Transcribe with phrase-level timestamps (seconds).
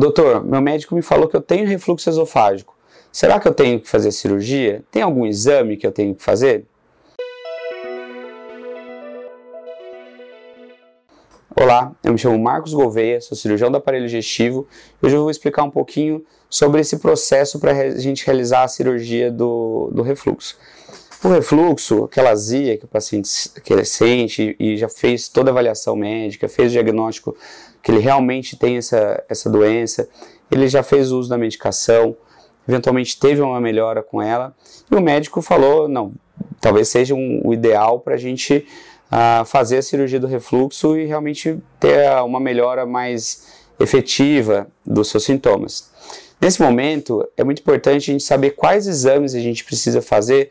[0.00, 2.74] Doutor, meu médico me falou que eu tenho refluxo esofágico.
[3.12, 4.82] Será que eu tenho que fazer cirurgia?
[4.90, 6.64] Tem algum exame que eu tenho que fazer?
[11.54, 14.66] Olá, eu me chamo Marcos Gouveia, sou cirurgião do aparelho digestivo
[15.02, 19.30] hoje eu vou explicar um pouquinho sobre esse processo para a gente realizar a cirurgia
[19.30, 20.56] do, do refluxo.
[21.22, 23.28] O refluxo, aquela azia que o paciente
[23.62, 27.36] que sente e já fez toda a avaliação médica, fez o diagnóstico
[27.82, 30.08] que ele realmente tem essa, essa doença,
[30.50, 32.16] ele já fez uso da medicação,
[32.68, 34.54] eventualmente teve uma melhora com ela,
[34.90, 36.12] e o médico falou, não,
[36.60, 38.66] talvez seja um, o ideal para a gente
[39.10, 45.24] uh, fazer a cirurgia do refluxo e realmente ter uma melhora mais efetiva dos seus
[45.24, 45.90] sintomas.
[46.40, 50.50] Nesse momento, é muito importante a gente saber quais exames a gente precisa fazer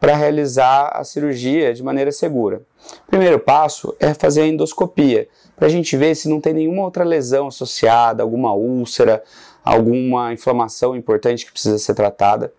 [0.00, 2.62] para realizar a cirurgia de maneira segura.
[3.06, 6.84] O primeiro passo é fazer a endoscopia, para a gente ver se não tem nenhuma
[6.84, 9.22] outra lesão associada, alguma úlcera,
[9.64, 12.52] alguma inflamação importante que precisa ser tratada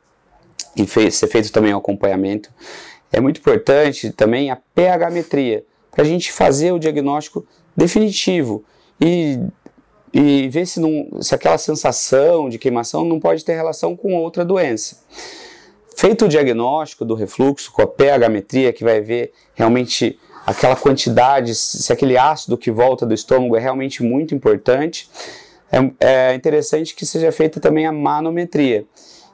[0.75, 2.49] e ser feito também o acompanhamento.
[3.11, 8.63] É muito importante também a pH-metria, para a gente fazer o diagnóstico definitivo
[9.01, 9.39] e,
[10.13, 14.45] e ver se, não, se aquela sensação de queimação não pode ter relação com outra
[14.45, 14.97] doença.
[15.99, 21.91] Feito o diagnóstico do refluxo com a pH-metria, que vai ver realmente aquela quantidade, se
[21.91, 25.09] aquele ácido que volta do estômago é realmente muito importante,
[25.69, 28.85] é, é interessante que seja feita também a manometria,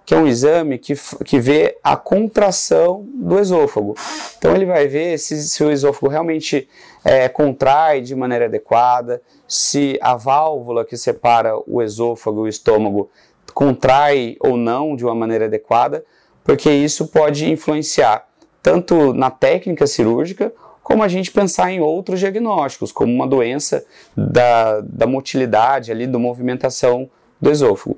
[0.04, 3.94] que é um exame que, que vê a contração do esôfago.
[4.36, 6.68] Então ele vai ver se, se o esôfago realmente
[7.04, 13.12] é, contrai de maneira adequada, se a válvula que separa o esôfago e o estômago
[13.54, 16.04] contrai ou não de uma maneira adequada,
[16.46, 18.26] porque isso pode influenciar
[18.62, 23.84] tanto na técnica cirúrgica como a gente pensar em outros diagnósticos, como uma doença
[24.16, 27.10] da, da motilidade ali, da movimentação
[27.42, 27.98] do esôfago.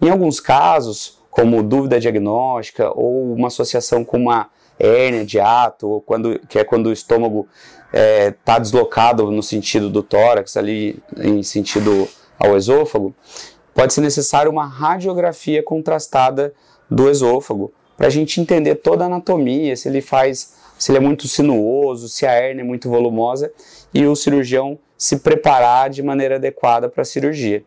[0.00, 6.38] Em alguns casos, como dúvida diagnóstica ou uma associação com uma hérnia de ato, quando,
[6.48, 7.48] que é quando o estômago
[7.86, 12.08] está é, tá deslocado no sentido do tórax, ali em sentido
[12.38, 13.12] ao esôfago,
[13.74, 16.54] pode ser necessário uma radiografia contrastada
[16.88, 21.00] do esôfago para a gente entender toda a anatomia, se ele faz se ele é
[21.00, 23.52] muito sinuoso, se a hernia é muito volumosa
[23.92, 27.64] e o cirurgião se preparar de maneira adequada para a cirurgia.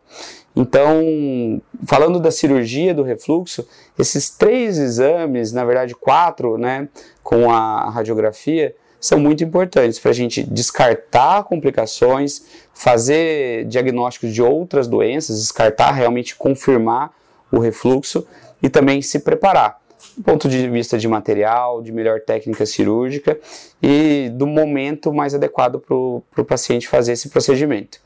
[0.56, 3.68] Então, falando da cirurgia do refluxo,
[4.00, 6.88] esses três exames, na verdade quatro, né,
[7.22, 12.44] com a radiografia, são muito importantes para a gente descartar complicações,
[12.74, 17.12] fazer diagnósticos de outras doenças, descartar, realmente confirmar
[17.52, 18.26] o refluxo
[18.62, 19.82] e também se preparar
[20.18, 23.40] do ponto de vista de material, de melhor técnica cirúrgica
[23.82, 28.00] e do momento mais adequado para o paciente fazer esse procedimento.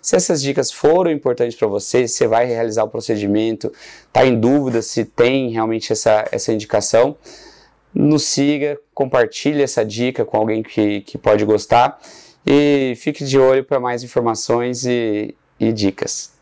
[0.00, 3.72] Se essas dicas foram importantes para você, você vai realizar o procedimento,
[4.06, 7.16] está em dúvida se tem realmente essa, essa indicação,
[7.94, 12.00] nos siga, compartilhe essa dica com alguém que, que pode gostar
[12.44, 16.32] e fique de olho para mais informações e, e dicas.